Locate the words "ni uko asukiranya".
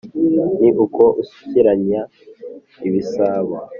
0.59-2.01